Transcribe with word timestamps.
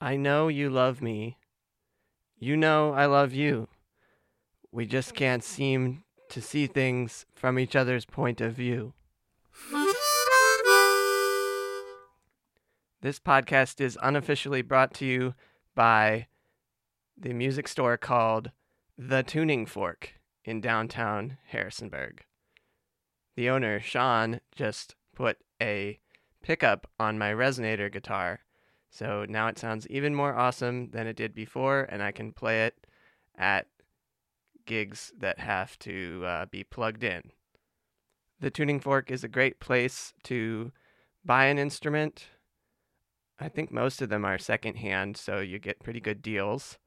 I 0.00 0.16
know 0.16 0.46
you 0.46 0.70
love 0.70 1.02
me. 1.02 1.38
You 2.38 2.56
know 2.56 2.92
I 2.92 3.06
love 3.06 3.34
you. 3.34 3.66
We 4.70 4.86
just 4.86 5.12
can't 5.12 5.42
seem 5.42 6.04
to 6.28 6.40
see 6.40 6.68
things 6.68 7.26
from 7.34 7.58
each 7.58 7.74
other's 7.74 8.04
point 8.04 8.40
of 8.40 8.54
view. 8.54 8.92
This 13.00 13.18
podcast 13.18 13.80
is 13.80 13.98
unofficially 14.00 14.62
brought 14.62 14.94
to 14.94 15.04
you 15.04 15.34
by 15.74 16.28
the 17.16 17.32
music 17.32 17.66
store 17.66 17.96
called 17.96 18.52
The 18.96 19.24
Tuning 19.24 19.66
Fork 19.66 20.14
in 20.44 20.60
downtown 20.60 21.38
Harrisonburg. 21.46 22.24
The 23.34 23.50
owner, 23.50 23.80
Sean, 23.80 24.40
just 24.54 24.94
put 25.14 25.38
a 25.60 25.98
pickup 26.40 26.88
on 27.00 27.18
my 27.18 27.32
resonator 27.32 27.92
guitar, 27.92 28.40
so 28.90 29.26
now 29.28 29.48
it 29.48 29.58
sounds 29.58 29.86
even 29.88 30.14
more 30.14 30.34
awesome 30.34 30.90
than 30.90 31.06
it 31.06 31.16
did 31.16 31.34
before, 31.34 31.86
and 31.88 32.02
I 32.02 32.12
can 32.12 32.32
play 32.32 32.64
it 32.66 32.86
at 33.36 33.66
gigs 34.66 35.12
that 35.18 35.38
have 35.38 35.78
to 35.80 36.22
uh, 36.26 36.46
be 36.46 36.64
plugged 36.64 37.04
in. 37.04 37.30
The 38.40 38.50
Tuning 38.50 38.80
Fork 38.80 39.10
is 39.10 39.24
a 39.24 39.28
great 39.28 39.58
place 39.60 40.14
to 40.24 40.72
buy 41.24 41.46
an 41.46 41.58
instrument. 41.58 42.26
I 43.40 43.48
think 43.48 43.70
most 43.70 44.00
of 44.00 44.08
them 44.08 44.24
are 44.24 44.38
secondhand, 44.38 45.16
so 45.16 45.40
you 45.40 45.58
get 45.58 45.82
pretty 45.82 46.00
good 46.00 46.22
deals. 46.22 46.78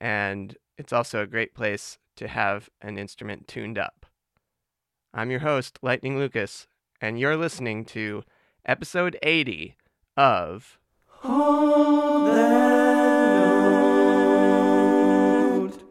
And 0.00 0.56
it's 0.76 0.92
also 0.92 1.22
a 1.22 1.26
great 1.26 1.54
place 1.54 1.98
to 2.16 2.28
have 2.28 2.70
an 2.80 2.98
instrument 2.98 3.48
tuned 3.48 3.78
up. 3.78 4.06
I'm 5.12 5.30
your 5.30 5.40
host, 5.40 5.78
Lightning 5.82 6.18
Lucas, 6.18 6.66
and 7.00 7.18
you're 7.18 7.36
listening 7.36 7.84
to 7.86 8.22
episode 8.64 9.18
80 9.22 9.76
of 10.16 10.78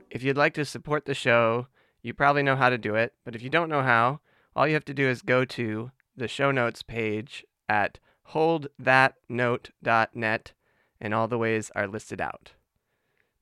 If 0.09 0.23
you'd 0.23 0.37
like 0.37 0.53
to 0.55 0.65
support 0.65 1.05
the 1.05 1.13
show, 1.13 1.67
you 2.01 2.13
probably 2.13 2.43
know 2.43 2.55
how 2.55 2.69
to 2.69 2.77
do 2.77 2.95
it, 2.95 3.13
but 3.25 3.35
if 3.35 3.41
you 3.41 3.49
don't 3.49 3.69
know 3.69 3.81
how, 3.81 4.21
all 4.55 4.67
you 4.67 4.73
have 4.73 4.85
to 4.85 4.93
do 4.93 5.07
is 5.07 5.21
go 5.21 5.43
to 5.45 5.91
the 6.15 6.27
show 6.27 6.51
notes 6.51 6.81
page 6.81 7.45
at 7.67 7.99
holdthatnote.net, 8.31 10.53
and 10.99 11.13
all 11.13 11.27
the 11.27 11.37
ways 11.37 11.71
are 11.75 11.87
listed 11.87 12.19
out. 12.19 12.53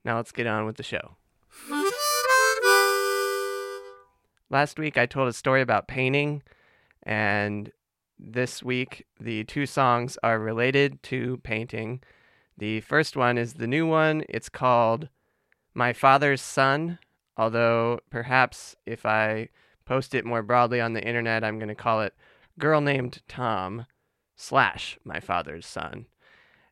Now 0.04 0.16
let's 0.16 0.32
get 0.32 0.46
on 0.46 0.66
with 0.66 0.76
the 0.76 0.82
show. 0.82 1.16
Last 4.50 4.78
week 4.78 4.98
I 4.98 5.06
told 5.06 5.28
a 5.28 5.32
story 5.32 5.62
about 5.62 5.88
painting, 5.88 6.42
and 7.02 7.72
this 8.18 8.62
week 8.62 9.06
the 9.20 9.44
two 9.44 9.66
songs 9.66 10.18
are 10.22 10.38
related 10.38 11.02
to 11.04 11.38
painting. 11.38 12.00
The 12.56 12.80
first 12.80 13.16
one 13.16 13.38
is 13.38 13.54
the 13.54 13.66
new 13.66 13.86
one. 13.86 14.24
It's 14.28 14.48
called 14.48 15.08
My 15.74 15.92
Father's 15.92 16.40
Son, 16.40 16.98
although 17.36 18.00
perhaps 18.10 18.76
if 18.86 19.04
I 19.04 19.48
post 19.84 20.14
it 20.14 20.24
more 20.24 20.42
broadly 20.42 20.80
on 20.80 20.94
the 20.94 21.06
internet, 21.06 21.44
I'm 21.44 21.58
going 21.58 21.68
to 21.68 21.74
call 21.74 22.00
it 22.02 22.14
Girl 22.58 22.80
Named 22.80 23.22
Tom 23.28 23.86
slash 24.34 24.98
My 25.04 25.20
Father's 25.20 25.66
Son. 25.66 26.06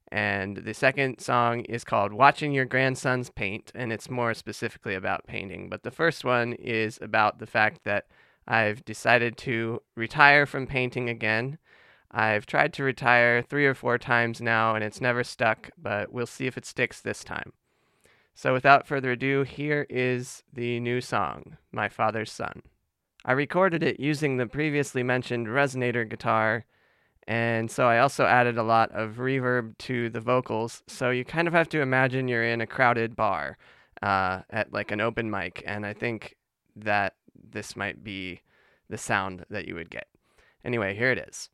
And 0.09 0.59
the 0.59 0.75
second 0.75 1.21
song 1.21 1.63
is 1.63 1.83
called 1.83 2.13
Watching 2.13 2.53
Your 2.53 2.67
Grandsons 2.67 3.31
Paint, 3.31 3.73
and 3.75 3.93
it's 3.93 4.09
more 4.09 4.33
specifically 4.33 4.95
about 4.95 5.27
painting. 5.27 5.69
But 5.69 5.83
the 5.83 5.91
first 5.91 6.25
one 6.25 6.53
is 6.53 6.99
about 7.03 7.41
the 7.41 7.47
fact 7.47 7.81
that 7.85 8.07
I've 8.47 8.85
decided 8.85 9.37
to 9.39 9.81
retire 9.95 10.47
from 10.47 10.67
painting 10.67 11.09
again. 11.09 11.59
I've 12.11 12.47
tried 12.47 12.73
to 12.75 12.85
retire 12.85 13.43
three 13.43 13.67
or 13.67 13.75
four 13.75 13.99
times 13.99 14.41
now, 14.41 14.75
and 14.75 14.85
it's 14.85 15.01
never 15.01 15.25
stuck, 15.25 15.71
but 15.77 16.13
we'll 16.13 16.27
see 16.27 16.47
if 16.47 16.57
it 16.57 16.67
sticks 16.67 17.01
this 17.01 17.25
time. 17.25 17.53
So 18.35 18.53
without 18.53 18.87
further 18.87 19.13
ado, 19.13 19.43
here 19.43 19.87
is 19.89 20.43
the 20.53 20.81
new 20.81 21.01
song, 21.01 21.57
My 21.73 21.89
Father's 21.89 22.33
Son. 22.33 22.63
I 23.25 23.33
recorded 23.33 23.83
it 23.83 23.99
using 23.99 24.37
the 24.37 24.47
previously 24.47 25.03
mentioned 25.03 25.47
resonator 25.47 26.09
guitar 26.09 26.67
and 27.27 27.71
so 27.71 27.87
I 27.87 27.99
also 27.99 28.27
added 28.27 28.59
a 28.59 28.63
lot 28.63 28.91
of 28.93 29.17
reverb 29.17 29.79
to 29.79 30.11
the 30.11 30.21
vocals. 30.21 30.83
So 30.87 31.11
you 31.11 31.25
kind 31.25 31.49
of 31.49 31.55
have 31.55 31.69
to 31.71 31.81
imagine 31.81 32.29
you're 32.29 32.45
in 32.45 32.61
a 32.61 32.67
crowded 32.67 33.17
bar 33.17 33.57
uh, 34.03 34.41
at 34.51 34.73
like 34.73 34.91
an 34.91 35.01
open 35.01 35.31
mic. 35.31 35.63
And 35.67 35.87
I 35.87 35.95
think 35.95 36.37
that 36.77 37.15
this 37.43 37.77
might 37.77 38.05
be 38.05 38.41
the 38.89 38.99
sound 38.99 39.45
that 39.51 39.67
you 39.67 39.75
would 39.75 39.91
get. 39.91 40.07
Anyway, 40.65 40.95
here 40.95 41.11
it 41.11 41.19
is. 41.19 41.51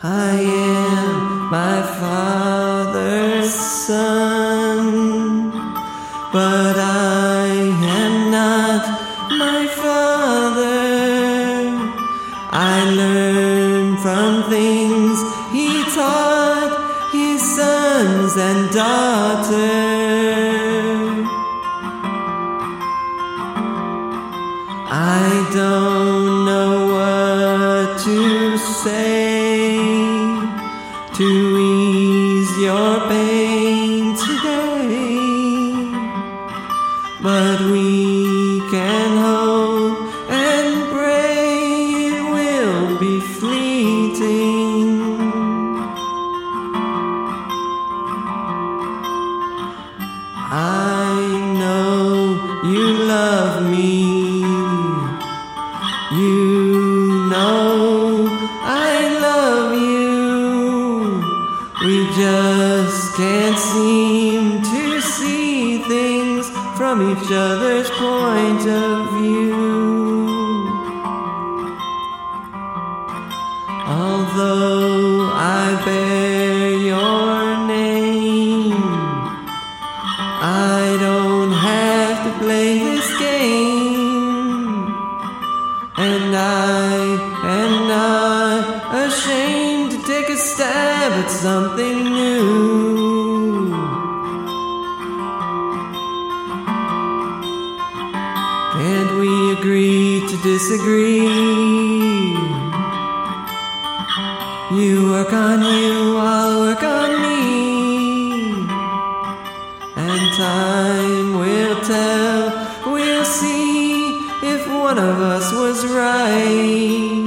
I 0.00 0.34
am 0.40 1.50
my 1.50 1.82
father's 2.00 3.54
son, 3.54 5.50
but 6.32 6.76
I 6.76 7.46
am 7.46 8.30
not 8.30 8.84
my 9.30 9.66
father. 9.66 10.74
I 12.50 12.90
learned 12.90 13.98
from 14.00 14.50
things 14.50 15.18
he 15.52 15.84
taught 15.94 17.10
his 17.12 17.40
sons 17.56 18.36
and 18.36 18.70
daughters. 18.72 19.83
Don't 25.54 26.44
know 26.44 26.86
what 26.94 27.98
to 28.00 28.58
say 28.58 29.76
to 31.14 31.28
ease 31.58 32.58
your 32.58 32.98
pain 33.08 34.16
today, 34.16 35.14
but 37.22 37.60
we 37.70 38.58
can 38.72 39.10
hope 39.28 39.98
and 40.28 40.90
pray 40.90 41.46
it 42.08 42.20
will 42.34 42.98
be 42.98 43.20
fleeting. 43.20 44.88
I 50.50 51.14
know 51.60 52.60
you 52.64 52.84
love 53.04 53.70
me. 53.70 53.73
Each 67.14 67.30
other's 67.30 67.88
point 67.90 68.66
of 68.66 69.12
view. 69.14 69.54
Although 73.86 75.30
I 75.32 75.80
bear 75.84 76.70
your 76.92 77.66
name, 77.68 78.72
I 80.42 80.96
don't 81.06 81.52
have 81.52 82.16
to 82.26 82.32
play 82.42 82.78
this 82.78 83.08
game. 83.18 84.74
And 85.96 86.34
I 86.34 86.94
am 87.60 87.72
not 87.96 88.62
ashamed 89.06 89.92
to 89.92 89.98
take 90.02 90.28
a 90.30 90.36
stab 90.36 91.12
at 91.12 91.30
something 91.30 91.96
new. 92.04 92.33
Disagree? 100.54 101.18
You 104.78 104.94
work 105.10 105.32
on 105.32 105.58
you, 105.62 106.16
I'll 106.16 106.60
work 106.66 106.82
on 107.00 107.10
me. 107.24 107.42
And 110.06 110.22
time 110.46 111.28
will 111.40 111.78
tell, 111.94 112.42
we'll 112.86 113.24
see 113.24 114.12
if 114.52 114.60
one 114.68 114.98
of 115.10 115.16
us 115.34 115.46
was 115.62 115.78
right. 116.02 117.24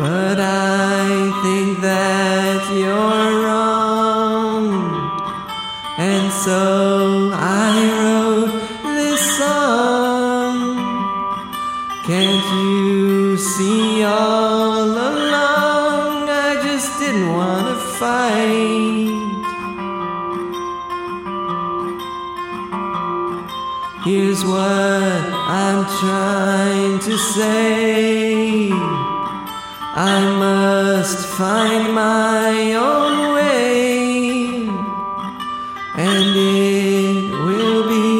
But 0.00 0.38
I 0.40 1.06
think 1.44 1.80
that 1.82 2.60
you're 2.80 3.25
say. 27.36 28.70
I 30.14 30.16
must 30.44 31.20
find 31.38 31.84
my 31.94 32.52
own 32.90 33.14
way, 33.36 34.68
and 36.08 36.28
it 36.36 37.30
will 37.46 37.82
be 37.96 38.10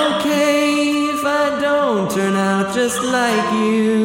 okay 0.00 0.56
if 1.14 1.22
I 1.42 1.46
don't 1.66 2.10
turn 2.16 2.36
out 2.50 2.66
just 2.74 3.00
like 3.18 3.48
you. 3.62 3.98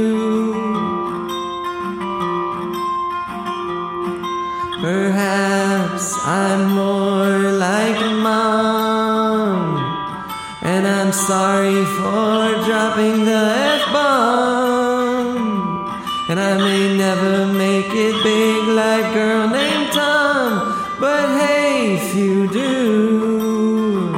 Perhaps 4.89 6.05
I'm 6.41 6.61
more 6.81 7.39
like 7.67 7.99
mom, 8.27 9.59
and 10.71 10.83
I'm 10.97 11.13
sorry 11.31 11.81
for 11.97 12.39
dropping 12.67 13.17
the 13.31 13.32
if 22.05 22.15
you 22.15 22.47
do, 22.47 24.11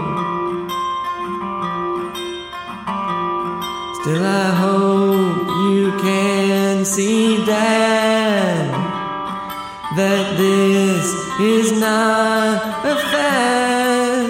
still 4.00 4.26
I 4.26 4.50
hope 4.64 5.48
you 5.70 5.92
can 6.06 6.86
see, 6.86 7.46
Dad 7.46 8.72
that 9.96 10.26
this 10.38 11.06
is 11.40 11.80
not 11.80 12.86
a 12.86 12.96
fad, 13.12 14.30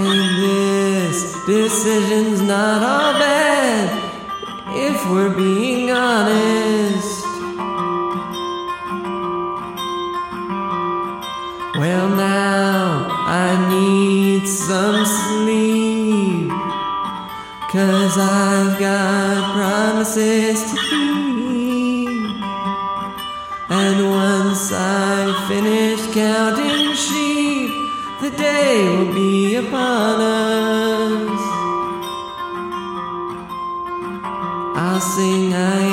and 0.00 0.20
this 0.44 1.18
decision's 1.46 2.42
not 2.42 2.82
all 2.82 3.14
bad 3.14 3.88
if 4.86 4.96
we're 5.10 5.34
being 5.34 5.90
honest. 5.90 6.71
Cause 17.72 18.18
I've 18.18 18.78
got 18.78 19.54
promises 19.54 20.60
to 20.70 20.76
keep. 20.90 22.08
And 23.70 24.10
once 24.10 24.70
I've 24.70 25.48
finished 25.48 26.12
counting 26.12 26.94
sheep, 26.94 27.70
the 28.20 28.30
day 28.36 28.84
will 28.84 29.14
be 29.14 29.54
upon 29.54 30.20
us. 30.20 31.40
I'll 34.76 35.00
sing, 35.00 35.54
I 35.54 35.91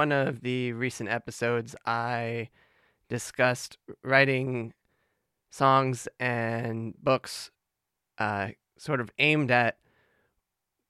one 0.00 0.12
of 0.12 0.40
the 0.40 0.72
recent 0.72 1.10
episodes, 1.10 1.76
I 1.84 2.48
discussed 3.10 3.76
writing 4.02 4.72
songs 5.50 6.08
and 6.18 6.94
books 7.02 7.50
uh, 8.16 8.48
sort 8.78 9.02
of 9.02 9.10
aimed 9.18 9.50
at 9.50 9.76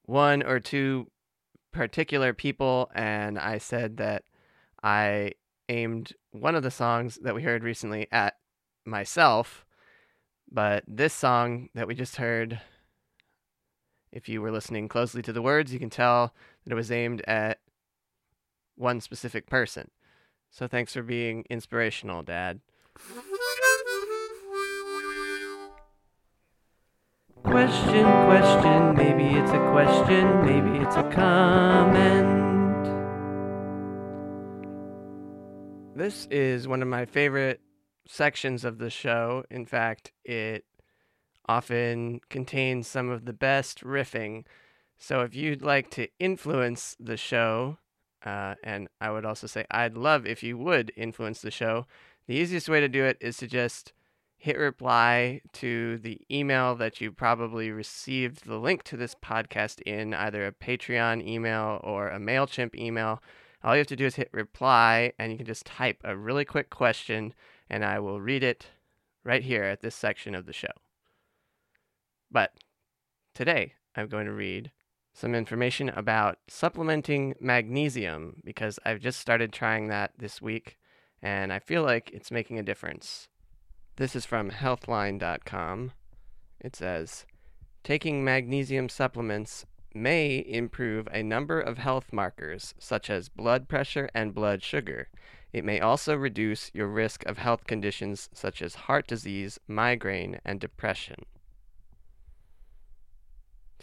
one 0.05 0.45
or 0.45 0.61
two 0.61 1.11
particular 1.73 2.33
people, 2.33 2.89
and 2.95 3.37
I 3.37 3.59
said 3.59 3.97
that 3.97 4.23
I 4.81 5.33
aimed 5.69 6.13
one 6.31 6.55
of 6.55 6.63
the 6.63 6.71
songs 6.71 7.19
that 7.25 7.35
we 7.35 7.43
heard 7.43 7.65
recently 7.65 8.06
at 8.13 8.37
myself, 8.85 9.67
but 10.49 10.85
this 10.87 11.15
song 11.15 11.69
that 11.75 11.89
we 11.89 11.97
just 11.97 12.15
heard, 12.15 12.61
if 14.13 14.29
you 14.29 14.41
were 14.41 14.53
listening 14.53 14.87
closely 14.87 15.21
to 15.23 15.33
the 15.33 15.43
words, 15.43 15.73
you 15.73 15.81
can 15.81 15.91
tell 15.91 16.33
that 16.63 16.71
it 16.71 16.77
was 16.77 16.93
aimed 16.93 17.23
at 17.27 17.59
one 18.81 19.00
specific 19.00 19.47
person. 19.47 19.91
So 20.50 20.67
thanks 20.67 20.94
for 20.94 21.03
being 21.03 21.44
inspirational, 21.49 22.23
Dad. 22.23 22.61
Question, 27.44 28.05
question, 28.27 28.94
maybe 28.97 29.38
it's 29.38 29.50
a 29.50 29.71
question, 29.71 30.44
maybe 30.44 30.85
it's 30.85 30.97
a 30.97 31.03
comment. 31.11 32.41
This 35.97 36.27
is 36.31 36.67
one 36.67 36.82
of 36.82 36.88
my 36.88 37.05
favorite 37.05 37.61
sections 38.06 38.65
of 38.65 38.79
the 38.79 38.91
show. 38.91 39.44
In 39.50 39.67
fact, 39.67 40.12
it 40.25 40.65
often 41.47 42.21
contains 42.29 42.87
some 42.87 43.11
of 43.11 43.25
the 43.25 43.32
best 43.32 43.82
riffing. 43.85 44.44
So 44.99 45.21
if 45.23 45.35
you'd 45.35 45.62
like 45.62 45.91
to 45.91 46.09
influence 46.19 46.97
the 47.00 47.17
show, 47.17 47.79
uh, 48.25 48.55
and 48.62 48.88
I 49.00 49.11
would 49.11 49.25
also 49.25 49.46
say 49.46 49.64
I'd 49.70 49.96
love 49.96 50.26
if 50.26 50.43
you 50.43 50.58
would 50.58 50.93
influence 50.96 51.40
the 51.40 51.50
show, 51.50 51.87
the 52.26 52.34
easiest 52.34 52.69
way 52.69 52.81
to 52.81 52.88
do 52.88 53.05
it 53.05 53.17
is 53.20 53.37
to 53.38 53.46
just 53.46 53.93
hit 54.37 54.56
reply 54.56 55.43
to 55.52 55.99
the 55.99 56.20
email 56.31 56.75
that 56.75 57.00
you 57.00 57.12
probably 57.12 57.70
received 57.70 58.46
the 58.46 58.56
link 58.56 58.82
to 58.82 58.96
this 58.96 59.14
podcast 59.14 59.82
in 59.82 60.14
either 60.14 60.46
a 60.46 60.52
Patreon 60.52 61.26
email 61.26 61.78
or 61.84 62.08
a 62.08 62.19
MailChimp 62.19 62.75
email. 62.75 63.22
All 63.62 63.75
you 63.75 63.81
have 63.81 63.87
to 63.88 63.96
do 63.96 64.06
is 64.06 64.14
hit 64.14 64.31
reply, 64.32 65.12
and 65.19 65.31
you 65.31 65.37
can 65.37 65.46
just 65.46 65.67
type 65.67 66.00
a 66.05 66.17
really 66.17 66.46
quick 66.46 66.70
question, 66.70 67.34
and 67.69 67.84
I 67.84 67.99
will 68.00 68.19
read 68.19 68.43
it 68.43 68.69
right 69.25 69.43
here 69.43 69.64
at 69.64 69.82
this 69.82 69.94
section 69.94 70.34
of 70.34 70.46
the 70.46 70.55
show. 70.55 70.72
But 72.31 72.55
today, 73.34 73.74
I'm 73.94 74.08
going 74.08 74.24
to 74.24 74.32
read 74.32 74.70
some 75.12 75.34
information 75.34 75.88
about 75.90 76.38
supplementing 76.48 77.34
magnesium 77.40 78.40
because 78.44 78.79
I've 78.84 79.00
just 79.00 79.20
started 79.20 79.52
trying 79.52 79.88
that 79.88 80.12
this 80.19 80.40
week, 80.40 80.79
and 81.22 81.52
I 81.52 81.58
feel 81.58 81.82
like 81.82 82.10
it's 82.12 82.31
making 82.31 82.58
a 82.58 82.62
difference. 82.62 83.29
This 83.96 84.17
is 84.17 84.24
from 84.24 84.50
healthline.com. 84.50 85.93
It 86.60 86.76
says, 86.76 87.26
Taking 87.82 88.22
magnesium 88.24 88.88
supplements 88.88 89.67
may 89.94 90.44
improve 90.46 91.08
a 91.10 91.22
number 91.22 91.60
of 91.60 91.79
health 91.79 92.12
markers, 92.12 92.74
such 92.79 93.10
as 93.10 93.29
blood 93.29 93.69
pressure 93.69 94.08
and 94.14 94.34
blood 94.34 94.62
sugar. 94.62 95.08
It 95.52 95.64
may 95.64 95.81
also 95.81 96.14
reduce 96.14 96.70
your 96.72 96.86
risk 96.86 97.26
of 97.26 97.38
health 97.38 97.67
conditions 97.67 98.29
such 98.32 98.62
as 98.62 98.74
heart 98.86 99.06
disease, 99.08 99.58
migraine, 99.67 100.40
and 100.44 100.60
depression. 100.60 101.24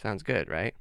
Sounds 0.00 0.22
good, 0.22 0.48
right? 0.48 0.74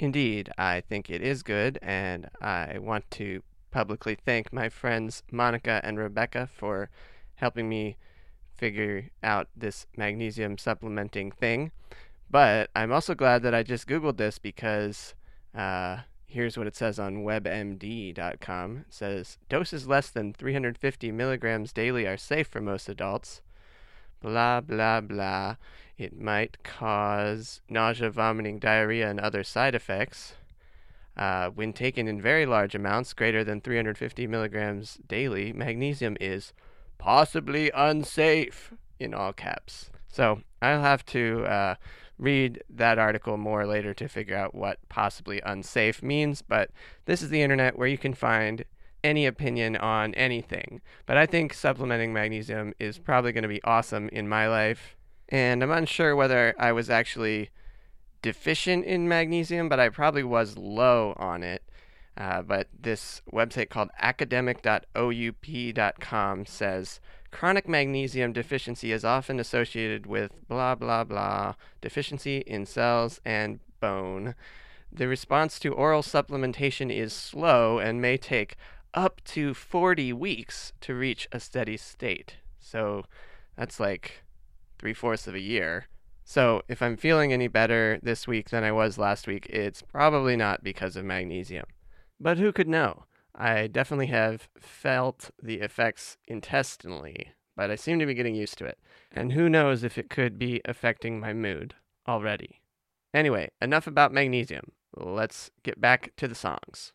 Indeed, 0.00 0.50
I 0.56 0.80
think 0.80 1.10
it 1.10 1.20
is 1.20 1.42
good, 1.42 1.78
and 1.82 2.30
I 2.40 2.78
want 2.78 3.10
to 3.12 3.42
publicly 3.70 4.14
thank 4.14 4.50
my 4.50 4.70
friends 4.70 5.22
Monica 5.30 5.78
and 5.84 5.98
Rebecca 5.98 6.48
for 6.56 6.88
helping 7.34 7.68
me 7.68 7.98
figure 8.56 9.10
out 9.22 9.48
this 9.54 9.86
magnesium 9.98 10.56
supplementing 10.56 11.30
thing. 11.30 11.70
But 12.30 12.70
I'm 12.74 12.92
also 12.92 13.14
glad 13.14 13.42
that 13.42 13.54
I 13.54 13.62
just 13.62 13.86
Googled 13.86 14.16
this 14.16 14.38
because 14.38 15.14
uh, 15.54 15.98
here's 16.24 16.56
what 16.56 16.66
it 16.66 16.76
says 16.76 16.98
on 16.98 17.18
webmd.com. 17.18 18.76
It 18.78 18.94
says 18.94 19.36
doses 19.50 19.86
less 19.86 20.08
than 20.08 20.32
350 20.32 21.12
milligrams 21.12 21.74
daily 21.74 22.06
are 22.06 22.16
safe 22.16 22.48
for 22.48 22.62
most 22.62 22.88
adults. 22.88 23.42
Blah, 24.22 24.62
blah, 24.62 25.02
blah. 25.02 25.56
It 26.00 26.18
might 26.18 26.62
cause 26.62 27.60
nausea, 27.68 28.10
vomiting, 28.10 28.58
diarrhea, 28.58 29.10
and 29.10 29.20
other 29.20 29.44
side 29.44 29.74
effects. 29.74 30.32
Uh, 31.14 31.50
when 31.50 31.74
taken 31.74 32.08
in 32.08 32.22
very 32.22 32.46
large 32.46 32.74
amounts, 32.74 33.12
greater 33.12 33.44
than 33.44 33.60
350 33.60 34.26
milligrams 34.26 34.98
daily, 35.06 35.52
magnesium 35.52 36.16
is 36.18 36.54
possibly 36.96 37.70
unsafe 37.74 38.72
in 38.98 39.12
all 39.12 39.34
caps. 39.34 39.90
So 40.08 40.40
I'll 40.62 40.80
have 40.80 41.04
to 41.06 41.44
uh, 41.44 41.74
read 42.16 42.62
that 42.70 42.98
article 42.98 43.36
more 43.36 43.66
later 43.66 43.92
to 43.92 44.08
figure 44.08 44.38
out 44.38 44.54
what 44.54 44.78
possibly 44.88 45.42
unsafe 45.44 46.02
means, 46.02 46.40
but 46.40 46.70
this 47.04 47.20
is 47.20 47.28
the 47.28 47.42
internet 47.42 47.76
where 47.76 47.88
you 47.88 47.98
can 47.98 48.14
find 48.14 48.64
any 49.04 49.26
opinion 49.26 49.76
on 49.76 50.14
anything. 50.14 50.80
But 51.04 51.18
I 51.18 51.26
think 51.26 51.52
supplementing 51.52 52.14
magnesium 52.14 52.72
is 52.78 52.98
probably 52.98 53.32
going 53.32 53.42
to 53.42 53.48
be 53.48 53.62
awesome 53.64 54.08
in 54.08 54.26
my 54.26 54.48
life, 54.48 54.96
and 55.30 55.62
I'm 55.62 55.70
unsure 55.70 56.16
whether 56.16 56.54
I 56.58 56.72
was 56.72 56.90
actually 56.90 57.50
deficient 58.22 58.84
in 58.84 59.08
magnesium, 59.08 59.68
but 59.68 59.78
I 59.80 59.88
probably 59.88 60.24
was 60.24 60.58
low 60.58 61.14
on 61.16 61.42
it. 61.42 61.62
Uh, 62.16 62.42
but 62.42 62.68
this 62.78 63.22
website 63.32 63.70
called 63.70 63.90
academic.oup.com 64.00 66.46
says 66.46 67.00
chronic 67.30 67.68
magnesium 67.68 68.32
deficiency 68.32 68.92
is 68.92 69.04
often 69.04 69.38
associated 69.38 70.06
with 70.06 70.32
blah 70.48 70.74
blah 70.74 71.04
blah 71.04 71.54
deficiency 71.80 72.38
in 72.38 72.66
cells 72.66 73.20
and 73.24 73.60
bone. 73.78 74.34
The 74.92 75.06
response 75.06 75.60
to 75.60 75.72
oral 75.72 76.02
supplementation 76.02 76.92
is 76.92 77.12
slow 77.12 77.78
and 77.78 78.02
may 78.02 78.16
take 78.16 78.56
up 78.92 79.22
to 79.24 79.54
40 79.54 80.12
weeks 80.12 80.72
to 80.80 80.94
reach 80.94 81.28
a 81.30 81.38
steady 81.38 81.76
state. 81.76 82.38
So 82.58 83.04
that's 83.56 83.78
like 83.78 84.24
three 84.80 84.94
fourths 84.94 85.26
of 85.26 85.34
a 85.34 85.40
year. 85.40 85.86
So 86.24 86.62
if 86.68 86.80
I'm 86.80 86.96
feeling 86.96 87.32
any 87.32 87.48
better 87.48 87.98
this 88.02 88.26
week 88.26 88.48
than 88.48 88.64
I 88.64 88.72
was 88.72 88.96
last 88.96 89.26
week, 89.26 89.46
it's 89.50 89.82
probably 89.82 90.36
not 90.36 90.64
because 90.64 90.96
of 90.96 91.04
magnesium. 91.04 91.66
But 92.18 92.38
who 92.38 92.50
could 92.50 92.68
know? 92.68 93.04
I 93.34 93.66
definitely 93.66 94.06
have 94.06 94.48
felt 94.58 95.30
the 95.42 95.60
effects 95.60 96.16
intestinally, 96.26 97.32
but 97.56 97.70
I 97.70 97.76
seem 97.76 97.98
to 97.98 98.06
be 98.06 98.14
getting 98.14 98.34
used 98.34 98.56
to 98.58 98.64
it. 98.64 98.78
And 99.12 99.32
who 99.32 99.50
knows 99.50 99.84
if 99.84 99.98
it 99.98 100.08
could 100.08 100.38
be 100.38 100.62
affecting 100.64 101.20
my 101.20 101.34
mood 101.34 101.74
already. 102.08 102.60
Anyway, 103.12 103.50
enough 103.60 103.86
about 103.86 104.12
magnesium. 104.12 104.72
Let's 104.96 105.50
get 105.62 105.80
back 105.80 106.12
to 106.16 106.26
the 106.26 106.34
songs. 106.34 106.92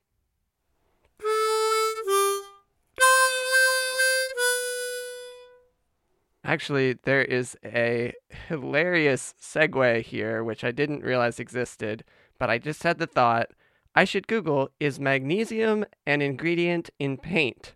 Actually, 6.45 6.93
there 7.03 7.23
is 7.23 7.57
a 7.65 8.13
hilarious 8.47 9.33
segue 9.41 10.03
here, 10.03 10.43
which 10.43 10.63
I 10.63 10.71
didn't 10.71 11.03
realize 11.03 11.39
existed, 11.39 12.03
but 12.37 12.51
I 12.51 12.59
just 12.59 12.83
had 12.83 12.99
the 12.99 13.07
thought 13.07 13.49
I 13.95 14.03
should 14.03 14.27
Google 14.27 14.69
is 14.79 14.99
magnesium 14.99 15.85
an 16.05 16.21
ingredient 16.21 16.91
in 16.99 17.17
paint? 17.17 17.73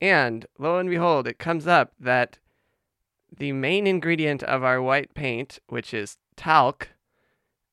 And 0.00 0.46
lo 0.58 0.78
and 0.78 0.90
behold, 0.90 1.28
it 1.28 1.38
comes 1.38 1.68
up 1.68 1.92
that 2.00 2.38
the 3.36 3.52
main 3.52 3.86
ingredient 3.86 4.42
of 4.42 4.64
our 4.64 4.82
white 4.82 5.14
paint, 5.14 5.60
which 5.68 5.94
is 5.94 6.16
talc, 6.36 6.88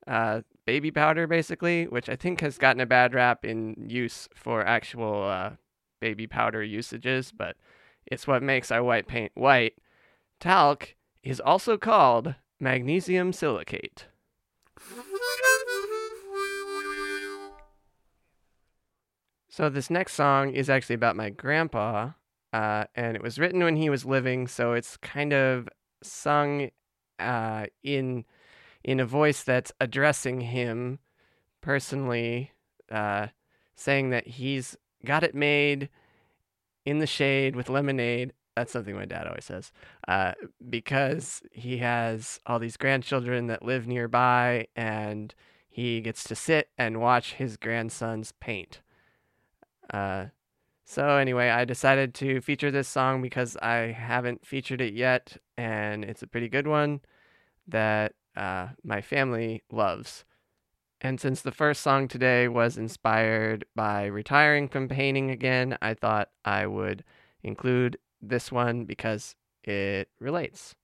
uh, 0.06 0.42
baby 0.66 0.92
powder 0.92 1.26
basically, 1.26 1.88
which 1.88 2.10
I 2.10 2.16
think 2.16 2.42
has 2.42 2.60
gotten 2.60 2.82
a 2.82 2.86
bad 2.86 3.16
rap 3.16 3.44
in 3.44 3.88
use 3.88 4.30
for 4.36 4.64
actual 4.64 5.24
uh, 5.24 5.52
baby 6.00 6.28
powder 6.28 6.62
usages, 6.62 7.32
but 7.32 7.56
it's 8.06 8.28
what 8.28 8.44
makes 8.44 8.70
our 8.70 8.84
white 8.84 9.08
paint 9.08 9.32
white 9.34 9.74
Talc 10.40 10.96
is 11.24 11.40
also 11.40 11.78
called 11.78 12.36
magnesium 12.60 13.34
silicate. 13.34 14.06
So, 19.50 19.70
this 19.70 19.90
next 19.90 20.14
song 20.14 20.54
is 20.54 20.70
actually 20.70 20.96
about 20.96 21.16
my 21.16 21.32
grandpa, 21.32 22.12
uh, 22.54 22.86
and 22.94 23.16
it 23.16 23.24
was 23.24 23.40
written 23.40 23.64
when 23.64 23.76
he 23.76 23.90
was 23.90 24.06
living, 24.06 24.48
so 24.48 24.74
it's 24.74 24.98
kind 24.98 25.34
of 25.34 25.68
sung 26.04 26.70
uh, 27.18 27.66
in 27.84 28.26
in 28.84 29.00
a 29.00 29.06
voice 29.06 29.44
that's 29.44 29.74
addressing 29.82 30.42
him 30.42 31.00
personally, 31.62 32.52
uh, 32.92 33.28
saying 33.76 34.12
that 34.12 34.28
he's 34.28 34.78
got 35.04 35.24
it 35.24 35.34
made 35.34 35.90
in 36.86 37.00
the 37.00 37.08
shade 37.08 37.56
with 37.56 37.68
lemonade 37.68 38.34
that's 38.58 38.72
something 38.72 38.96
my 38.96 39.06
dad 39.06 39.28
always 39.28 39.46
says. 39.46 39.72
Uh, 40.08 40.34
because 40.68 41.44
he 41.52 41.78
has 41.78 42.40
all 42.48 42.58
these 42.58 42.76
grandchildren 42.76 43.46
that 43.48 43.64
live 43.64 43.86
nearby, 43.86 44.66
and 44.76 45.36
he 45.70 46.02
gets 46.02 46.24
to 46.24 46.36
sit 46.36 46.70
and 46.76 47.00
watch 47.00 47.34
his 47.34 47.56
grandsons 47.56 48.34
paint. 48.40 48.82
Uh, 49.94 50.26
so 50.86 51.08
anyway, 51.18 51.50
I 51.50 51.66
decided 51.66 52.16
to 52.16 52.42
feature 52.42 52.72
this 52.72 52.88
song 52.88 53.22
because 53.22 53.58
I 53.58 53.92
haven't 53.92 54.44
featured 54.44 54.82
it 54.82 54.96
yet, 54.96 55.38
and 55.56 56.04
it's 56.04 56.24
a 56.24 56.28
pretty 56.28 56.50
good 56.50 56.66
one 56.66 57.02
that 57.68 58.14
uh, 58.36 58.70
my 58.84 59.02
family 59.02 59.62
loves. 59.72 60.26
And 61.00 61.22
since 61.22 61.44
the 61.44 61.52
first 61.52 61.82
song 61.82 62.08
today 62.08 62.48
was 62.48 62.76
inspired 62.76 63.66
by 63.76 64.06
retiring 64.08 64.68
from 64.68 64.88
painting 64.90 65.30
again, 65.30 65.78
I 65.80 65.94
thought 65.94 66.30
I 66.44 66.66
would 66.66 67.04
include 67.44 68.00
this 68.22 68.52
one 68.52 68.86
because 68.86 69.36
it 69.64 70.10
relates. 70.20 70.76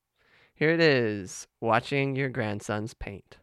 Here 0.55 0.69
it 0.69 0.81
is 0.81 1.47
watching 1.61 2.15
your 2.15 2.29
grandsons 2.29 2.93
paint. 2.93 3.37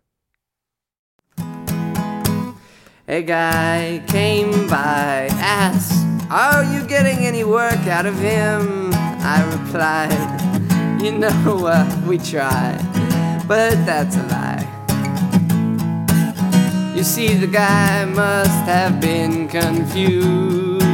A 3.09 3.23
guy 3.23 4.03
came 4.07 4.69
by, 4.69 5.29
asked, 5.41 6.07
Are 6.31 6.63
you 6.63 6.87
getting 6.87 7.27
any 7.27 7.43
work 7.43 7.87
out 7.89 8.07
of 8.07 8.17
him? 8.21 8.91
I 8.95 9.43
replied, 9.51 11.03
You 11.03 11.19
know, 11.19 11.67
uh, 11.67 12.05
we 12.07 12.19
try, 12.19 12.79
but 13.49 13.75
that's 13.85 14.17
a 14.17 14.23
lie. 14.29 14.81
You 16.95 17.03
see, 17.03 17.35
the 17.35 17.47
guy 17.47 18.05
must 18.05 18.65
have 18.67 19.01
been 19.01 19.49
confused. 19.49 20.85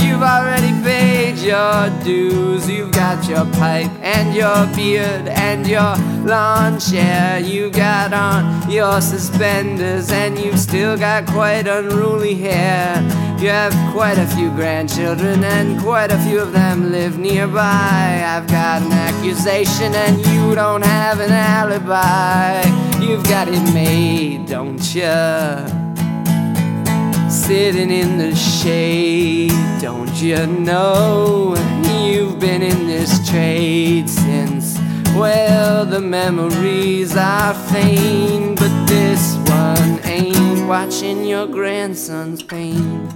You've 0.00 0.22
already 0.22 0.72
paid 0.82 1.17
your 1.42 1.90
dues. 2.04 2.68
You've 2.68 2.92
got 2.92 3.28
your 3.28 3.44
pipe 3.52 3.90
and 4.00 4.34
your 4.34 4.66
beard 4.74 5.28
and 5.28 5.66
your 5.66 5.96
lawn 6.26 6.78
chair. 6.78 7.38
You 7.38 7.70
got 7.70 8.12
on 8.12 8.70
your 8.70 9.00
suspenders 9.00 10.10
and 10.10 10.38
you've 10.38 10.58
still 10.58 10.96
got 10.96 11.26
quite 11.26 11.66
unruly 11.66 12.34
hair. 12.34 13.02
You 13.40 13.50
have 13.50 13.72
quite 13.92 14.18
a 14.18 14.26
few 14.26 14.50
grandchildren 14.50 15.44
and 15.44 15.80
quite 15.80 16.10
a 16.10 16.18
few 16.18 16.40
of 16.40 16.52
them 16.52 16.90
live 16.90 17.18
nearby. 17.18 18.24
I've 18.26 18.48
got 18.48 18.82
an 18.82 18.92
accusation 18.92 19.94
and 19.94 20.18
you 20.26 20.54
don't 20.54 20.84
have 20.84 21.20
an 21.20 21.30
alibi. 21.30 22.62
You've 23.00 23.24
got 23.24 23.48
it 23.48 23.72
made, 23.72 24.46
don't 24.46 24.94
you? 24.94 25.77
Sitting 27.48 27.90
in 27.90 28.18
the 28.18 28.36
shade. 28.36 29.50
Don't 29.80 30.14
you 30.20 30.46
know 30.46 31.54
you've 31.82 32.38
been 32.38 32.60
in 32.60 32.86
this 32.86 33.26
trade 33.26 34.06
since? 34.06 34.78
Well, 35.16 35.86
the 35.86 35.98
memories 35.98 37.16
are 37.16 37.54
faint, 37.54 38.58
but 38.58 38.84
this 38.86 39.36
one 39.48 39.98
ain't 40.04 40.68
watching 40.68 41.24
your 41.24 41.46
grandsons 41.46 42.42
paint. 42.42 43.14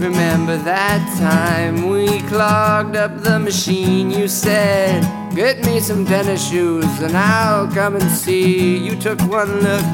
Remember 0.00 0.56
that 0.56 1.02
time 1.20 1.88
we 1.88 2.20
clogged 2.22 2.96
up 2.96 3.22
the 3.22 3.38
machine? 3.38 4.10
You 4.10 4.26
said, 4.26 5.04
Get 5.36 5.64
me 5.66 5.78
some 5.78 6.04
tennis 6.04 6.48
shoes 6.48 7.00
and 7.00 7.16
I'll 7.16 7.70
come 7.70 7.94
and 7.94 8.10
see. 8.10 8.78
You 8.78 8.96
took 8.96 9.20
one 9.20 9.60
look 9.60 9.84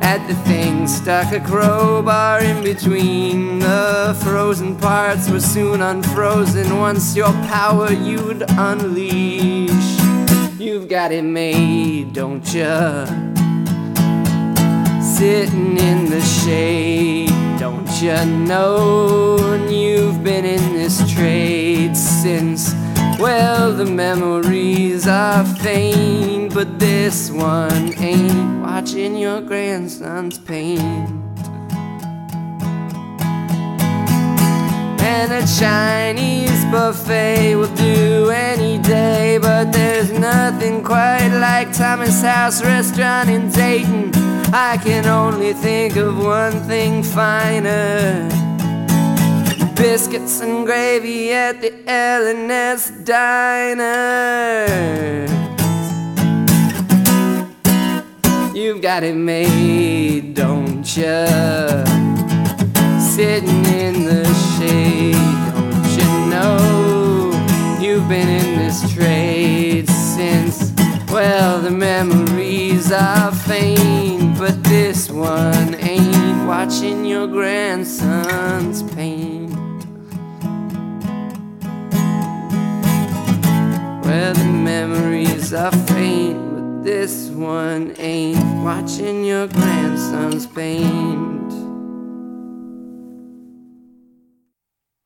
at 0.00 0.26
the 0.26 0.34
thing, 0.48 0.86
stuck 0.86 1.32
a 1.32 1.40
crowbar 1.40 2.42
in 2.42 2.62
between. 2.62 3.58
The 3.58 4.18
frozen 4.22 4.76
parts 4.76 5.30
were 5.30 5.40
soon 5.40 5.82
unfrozen 5.82 6.78
once 6.78 7.16
your 7.16 7.32
power 7.48 7.92
you'd 7.92 8.44
unleash. 8.50 10.00
You've 10.58 10.88
got 10.88 11.12
it 11.12 11.22
made, 11.22 12.12
don't 12.12 12.46
ya? 12.52 13.06
Sitting 15.00 15.76
in 15.78 16.10
the 16.10 16.20
shade, 16.20 17.30
don't 17.58 17.90
ya 18.02 18.24
know? 18.24 19.36
You've 19.68 20.24
been 20.24 20.44
in 20.44 20.72
this 20.72 21.12
trade 21.12 21.96
since. 21.96 22.74
Well, 23.20 23.74
the 23.74 23.84
memories 23.84 25.06
are 25.06 25.44
faint, 25.44 26.54
but 26.54 26.78
this 26.78 27.30
one 27.30 27.92
ain't 27.98 28.62
watching 28.62 29.14
your 29.14 29.42
grandsons 29.42 30.38
paint. 30.38 30.80
And 35.02 35.32
a 35.32 35.46
Chinese 35.58 36.64
buffet 36.72 37.56
will 37.56 37.74
do 37.74 38.30
any 38.30 38.78
day, 38.78 39.36
but 39.36 39.70
there's 39.70 40.10
nothing 40.12 40.82
quite 40.82 41.28
like 41.28 41.74
Thomas 41.74 42.22
House 42.22 42.64
Restaurant 42.64 43.28
in 43.28 43.50
Dayton. 43.50 44.12
I 44.54 44.78
can 44.82 45.04
only 45.04 45.52
think 45.52 45.96
of 45.96 46.16
one 46.16 46.58
thing 46.66 47.02
finer 47.02 48.49
biscuits 49.80 50.42
and 50.42 50.66
gravy 50.66 51.32
at 51.32 51.62
the 51.62 51.72
L&S 51.88 52.90
Diner. 53.02 54.66
You've 58.54 58.82
got 58.82 59.04
it 59.04 59.14
made, 59.14 60.34
don't 60.34 60.84
you? 60.96 61.24
Sitting 63.00 63.64
in 63.80 64.04
the 64.04 64.24
shade, 64.58 65.14
don't 65.54 65.90
you 65.98 66.10
know? 66.28 67.78
You've 67.80 68.06
been 68.06 68.28
in 68.28 68.58
this 68.58 68.92
trade 68.92 69.88
since 69.88 70.72
Well, 71.10 71.58
the 71.62 71.70
memories 71.70 72.92
are 72.92 73.32
faint, 73.32 74.38
but 74.38 74.62
this 74.62 75.10
one 75.10 75.74
ain't 75.76 76.46
watching 76.46 77.06
your 77.06 77.26
grandson's 77.26 78.82
pain. 78.82 79.39
The 84.20 84.34
memories 84.44 85.54
are 85.54 85.72
faint, 85.72 86.36
but 86.54 86.84
this 86.84 87.30
one 87.30 87.94
ain't 87.96 88.62
watching 88.62 89.24
your 89.24 89.48
grandson's 89.48 90.46
paint. 90.46 91.50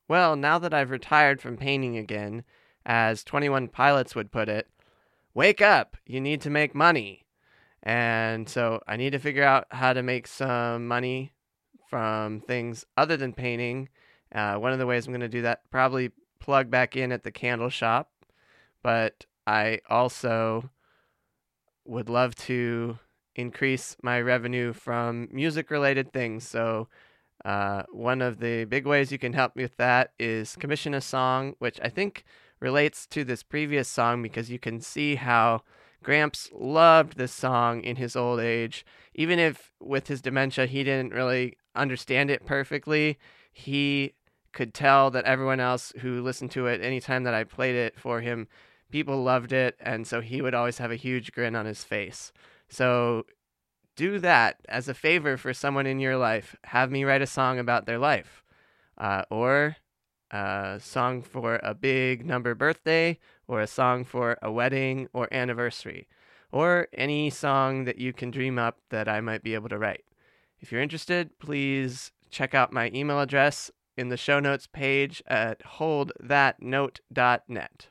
Well, 0.09 0.35
now 0.35 0.59
that 0.59 0.73
I've 0.73 0.89
retired 0.91 1.41
from 1.41 1.55
painting 1.55 1.95
again, 1.95 2.43
as 2.85 3.23
21 3.23 3.69
Pilots 3.69 4.15
would 4.15 4.33
put 4.33 4.49
it, 4.49 4.67
wake 5.33 5.61
up, 5.61 5.95
you 6.05 6.19
need 6.19 6.41
to 6.41 6.49
make 6.49 6.75
money. 6.75 7.23
And 7.83 8.49
so 8.49 8.81
I 8.85 8.97
need 8.97 9.11
to 9.11 9.19
figure 9.19 9.45
out 9.45 9.67
how 9.71 9.93
to 9.93 10.03
make 10.03 10.27
some 10.27 10.89
money 10.89 11.31
from 11.89 12.41
things 12.41 12.85
other 12.97 13.15
than 13.15 13.31
painting. 13.31 13.87
Uh, 14.33 14.55
one 14.55 14.73
of 14.73 14.79
the 14.79 14.85
ways 14.85 15.07
I'm 15.07 15.13
going 15.13 15.21
to 15.21 15.29
do 15.29 15.43
that, 15.43 15.61
probably 15.71 16.11
plug 16.41 16.69
back 16.69 16.97
in 16.97 17.13
at 17.13 17.23
the 17.23 17.31
candle 17.31 17.69
shop. 17.69 18.11
But 18.85 19.25
I 19.47 19.79
also 19.89 20.69
would 21.85 22.07
love 22.07 22.35
to 22.35 22.99
increase 23.35 23.97
my 24.03 24.21
revenue 24.21 24.73
from 24.73 25.27
music 25.31 25.71
related 25.71 26.13
things. 26.13 26.47
So 26.47 26.87
uh, 27.43 27.81
one 27.91 28.21
of 28.21 28.39
the 28.39 28.65
big 28.65 28.85
ways 28.85 29.11
you 29.11 29.17
can 29.17 29.33
help 29.33 29.55
me 29.55 29.63
with 29.63 29.77
that 29.77 30.11
is 30.19 30.55
commission 30.57 30.93
a 30.93 31.01
song, 31.01 31.55
which 31.57 31.79
I 31.81 31.89
think 31.89 32.25
relates 32.59 33.07
to 33.07 33.23
this 33.23 33.41
previous 33.41 33.87
song 33.87 34.21
because 34.21 34.51
you 34.51 34.59
can 34.59 34.79
see 34.81 35.15
how 35.15 35.63
Gramps 36.03 36.51
loved 36.53 37.17
this 37.17 37.31
song 37.31 37.81
in 37.81 37.95
his 37.95 38.15
old 38.15 38.39
age. 38.39 38.85
Even 39.15 39.39
if 39.39 39.71
with 39.79 40.09
his 40.09 40.21
dementia 40.21 40.67
he 40.67 40.83
didn't 40.83 41.11
really 41.11 41.57
understand 41.73 42.29
it 42.29 42.45
perfectly, 42.45 43.17
he 43.51 44.13
could 44.53 44.75
tell 44.75 45.09
that 45.09 45.25
everyone 45.25 45.59
else 45.59 45.91
who 46.01 46.21
listened 46.21 46.51
to 46.51 46.67
it 46.67 46.81
anytime 46.81 47.23
that 47.23 47.33
I 47.33 47.45
played 47.45 47.73
it 47.73 47.99
for 47.99 48.21
him, 48.21 48.47
people 48.95 49.21
loved 49.21 49.51
it. 49.51 49.75
And 49.81 50.07
so 50.07 50.21
he 50.21 50.41
would 50.41 50.53
always 50.53 50.77
have 50.77 50.89
a 50.89 50.95
huge 50.95 51.33
grin 51.33 51.53
on 51.53 51.65
his 51.65 51.83
face. 51.83 52.31
So 52.69 53.25
do 53.97 54.19
that 54.19 54.55
as 54.69 54.87
a 54.87 54.93
favor 54.93 55.35
for 55.35 55.53
someone 55.53 55.85
in 55.85 55.99
your 55.99 56.15
life. 56.15 56.55
Have 56.63 56.91
me 56.91 57.03
write 57.03 57.21
a 57.21 57.27
song 57.27 57.59
about 57.59 57.85
their 57.85 57.99
life, 57.99 58.41
uh, 58.97 59.23
or 59.29 59.75
a 60.31 60.79
song 60.81 61.21
for 61.21 61.59
a 61.61 61.73
big 61.73 62.25
number 62.25 62.55
birthday, 62.55 63.19
or 63.49 63.59
a 63.59 63.67
song 63.67 64.05
for 64.05 64.37
a 64.41 64.49
wedding 64.49 65.09
or 65.11 65.27
anniversary, 65.29 66.07
or 66.53 66.87
any 66.93 67.29
song 67.29 67.83
that 67.83 67.97
you 67.97 68.13
can 68.13 68.31
dream 68.31 68.57
up 68.57 68.79
that 68.91 69.09
I 69.09 69.19
might 69.19 69.43
be 69.43 69.55
able 69.55 69.67
to 69.69 69.77
write. 69.77 70.05
If 70.61 70.71
you're 70.71 70.79
interested, 70.79 71.37
please 71.37 72.13
check 72.31 72.53
out 72.53 72.71
my 72.71 72.89
email 72.93 73.19
address 73.19 73.69
in 73.97 74.07
the 74.07 74.15
show 74.15 74.39
notes 74.39 74.67
page 74.67 75.21
at 75.27 75.61
holdthatnote.net. 75.79 77.89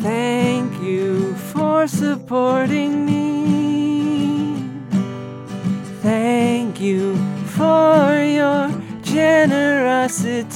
Thank 0.00 0.80
you 0.80 1.34
for 1.34 1.88
supporting 1.88 3.04
me. 3.04 4.62
Thank 6.02 6.80
you 6.80 7.16
for 7.46 8.14
your 8.22 8.70
generosity. 9.02 10.54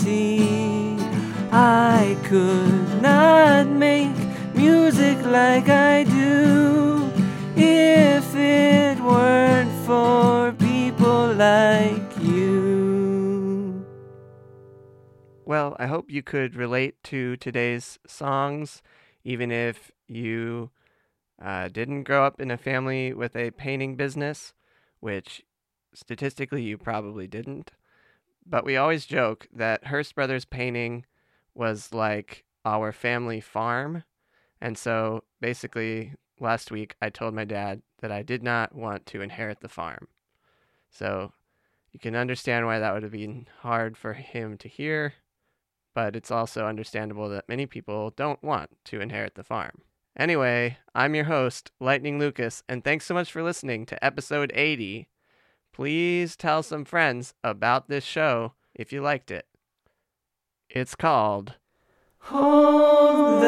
I 1.50 2.16
could 2.24 3.02
not 3.02 3.66
make 3.66 4.14
music 4.54 5.18
like 5.26 5.68
I 5.68 6.04
do 6.04 7.10
if 7.56 8.34
it 8.36 9.00
weren't 9.00 9.72
for 9.84 10.52
people 10.52 11.34
like 11.34 12.16
you. 12.22 13.84
Well, 15.44 15.76
I 15.80 15.86
hope 15.86 16.10
you 16.10 16.22
could 16.22 16.54
relate 16.54 16.94
to 17.04 17.36
today's 17.36 17.98
songs, 18.06 18.82
even 19.24 19.50
if 19.50 19.90
you 20.08 20.70
uh, 21.40 21.68
didn't 21.68 22.04
grow 22.04 22.24
up 22.24 22.40
in 22.40 22.50
a 22.50 22.56
family 22.56 23.12
with 23.12 23.34
a 23.36 23.50
painting 23.52 23.96
business, 23.96 24.52
which 25.00 25.42
statistically 25.94 26.62
you 26.62 26.78
probably 26.78 27.26
didn't. 27.26 27.72
But 28.46 28.64
we 28.64 28.76
always 28.76 29.06
joke 29.06 29.46
that 29.52 29.86
Hearst 29.86 30.14
Brothers 30.14 30.44
Painting 30.44 31.04
was 31.54 31.92
like 31.92 32.44
our 32.64 32.92
family 32.92 33.40
farm. 33.40 34.04
And 34.60 34.78
so 34.78 35.24
basically, 35.40 36.14
last 36.40 36.70
week 36.70 36.96
I 37.00 37.10
told 37.10 37.34
my 37.34 37.44
dad 37.44 37.82
that 38.00 38.12
I 38.12 38.22
did 38.22 38.42
not 38.42 38.74
want 38.74 39.06
to 39.06 39.20
inherit 39.20 39.60
the 39.60 39.68
farm. 39.68 40.08
So 40.90 41.32
you 41.92 42.00
can 42.00 42.16
understand 42.16 42.66
why 42.66 42.78
that 42.78 42.92
would 42.94 43.02
have 43.02 43.12
been 43.12 43.46
hard 43.60 43.96
for 43.96 44.14
him 44.14 44.56
to 44.58 44.68
hear, 44.68 45.14
but 45.94 46.16
it's 46.16 46.30
also 46.30 46.66
understandable 46.66 47.28
that 47.28 47.48
many 47.48 47.66
people 47.66 48.10
don't 48.10 48.42
want 48.42 48.70
to 48.84 49.00
inherit 49.00 49.34
the 49.34 49.44
farm. 49.44 49.82
Anyway, 50.16 50.78
I'm 50.94 51.14
your 51.14 51.24
host, 51.24 51.72
Lightning 51.80 52.18
Lucas, 52.18 52.62
and 52.68 52.84
thanks 52.84 53.06
so 53.06 53.14
much 53.14 53.32
for 53.32 53.42
listening 53.42 53.86
to 53.86 54.04
episode 54.04 54.52
80. 54.54 55.08
Please 55.72 56.36
tell 56.36 56.62
some 56.62 56.84
friends 56.84 57.34
about 57.42 57.88
this 57.88 58.04
show 58.04 58.52
if 58.74 58.92
you 58.92 59.00
liked 59.00 59.30
it. 59.30 59.46
It's 60.68 60.94
called 60.94 61.54
Hold 62.26 63.42